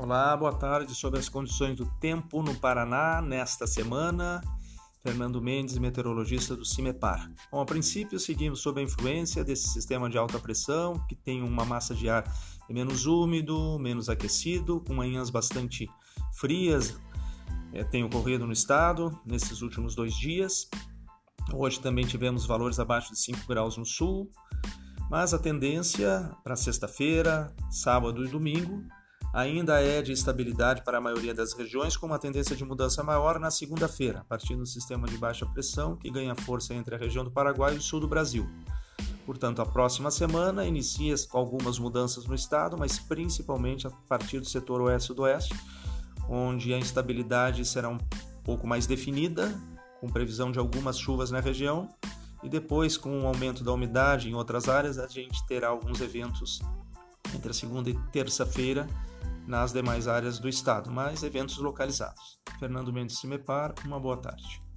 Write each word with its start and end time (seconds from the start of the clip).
Olá, 0.00 0.36
boa 0.36 0.52
tarde. 0.52 0.94
Sobre 0.94 1.18
as 1.18 1.28
condições 1.28 1.76
do 1.76 1.84
tempo 1.98 2.40
no 2.40 2.54
Paraná 2.54 3.20
nesta 3.20 3.66
semana. 3.66 4.40
Fernando 5.02 5.42
Mendes, 5.42 5.76
meteorologista 5.76 6.54
do 6.54 6.64
CIMEPAR. 6.64 7.28
Bom, 7.50 7.60
a 7.60 7.64
princípio, 7.64 8.16
seguimos 8.16 8.60
sob 8.60 8.80
a 8.80 8.84
influência 8.84 9.42
desse 9.42 9.66
sistema 9.68 10.08
de 10.08 10.16
alta 10.16 10.38
pressão, 10.38 11.04
que 11.08 11.16
tem 11.16 11.42
uma 11.42 11.64
massa 11.64 11.96
de 11.96 12.08
ar 12.08 12.24
menos 12.70 13.06
úmido, 13.06 13.76
menos 13.80 14.08
aquecido, 14.08 14.80
com 14.86 14.94
manhãs 14.94 15.30
bastante 15.30 15.90
frias, 16.32 16.96
é, 17.72 17.82
tem 17.82 18.04
ocorrido 18.04 18.46
no 18.46 18.52
estado 18.52 19.18
nesses 19.26 19.62
últimos 19.62 19.96
dois 19.96 20.14
dias. 20.14 20.68
Hoje 21.52 21.80
também 21.80 22.06
tivemos 22.06 22.46
valores 22.46 22.78
abaixo 22.78 23.12
de 23.12 23.18
5 23.18 23.48
graus 23.48 23.76
no 23.76 23.84
sul, 23.84 24.30
mas 25.10 25.34
a 25.34 25.40
tendência 25.40 26.30
para 26.44 26.54
sexta-feira, 26.54 27.52
sábado 27.68 28.24
e 28.24 28.28
domingo 28.28 28.84
ainda 29.32 29.80
é 29.80 30.00
de 30.00 30.12
estabilidade 30.12 30.82
para 30.82 30.98
a 30.98 31.00
maioria 31.00 31.34
das 31.34 31.52
regiões, 31.52 31.96
com 31.96 32.06
uma 32.06 32.18
tendência 32.18 32.56
de 32.56 32.64
mudança 32.64 33.02
maior 33.02 33.38
na 33.38 33.50
segunda-feira, 33.50 34.24
partindo 34.28 34.60
do 34.60 34.66
sistema 34.66 35.06
de 35.06 35.16
baixa 35.18 35.46
pressão 35.46 35.96
que 35.96 36.10
ganha 36.10 36.34
força 36.34 36.74
entre 36.74 36.94
a 36.94 36.98
região 36.98 37.24
do 37.24 37.30
Paraguai 37.30 37.74
e 37.74 37.78
o 37.78 37.82
sul 37.82 38.00
do 38.00 38.08
Brasil. 38.08 38.48
Portanto, 39.26 39.60
a 39.60 39.66
próxima 39.66 40.10
semana 40.10 40.64
inicia 40.64 41.14
com 41.28 41.36
algumas 41.36 41.78
mudanças 41.78 42.24
no 42.24 42.34
estado, 42.34 42.78
mas 42.78 42.98
principalmente 42.98 43.86
a 43.86 43.90
partir 43.90 44.40
do 44.40 44.46
setor 44.46 44.80
oeste 44.80 45.04
e 45.04 45.06
sudoeste, 45.08 45.54
onde 46.28 46.72
a 46.72 46.78
instabilidade 46.78 47.64
será 47.64 47.90
um 47.90 47.98
pouco 48.42 48.66
mais 48.66 48.86
definida, 48.86 49.54
com 50.00 50.08
previsão 50.08 50.50
de 50.50 50.58
algumas 50.58 50.98
chuvas 50.98 51.30
na 51.30 51.40
região, 51.40 51.88
e 52.42 52.48
depois, 52.48 52.96
com 52.96 53.22
o 53.22 53.26
aumento 53.26 53.64
da 53.64 53.72
umidade 53.72 54.30
em 54.30 54.34
outras 54.34 54.68
áreas, 54.68 54.98
a 54.98 55.06
gente 55.06 55.44
terá 55.46 55.68
alguns 55.68 56.00
eventos 56.00 56.60
entre 57.34 57.50
a 57.50 57.54
segunda 57.54 57.90
e 57.90 57.98
terça-feira 58.10 58.88
nas 59.48 59.72
demais 59.72 60.06
áreas 60.06 60.38
do 60.38 60.48
estado, 60.48 60.90
mas 60.90 61.22
eventos 61.22 61.56
localizados. 61.56 62.38
Fernando 62.60 62.92
Mendes 62.92 63.18
Cimepar, 63.18 63.74
uma 63.84 63.98
boa 63.98 64.18
tarde. 64.18 64.67